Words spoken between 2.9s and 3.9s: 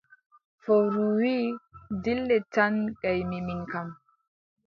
ngaymi min kam!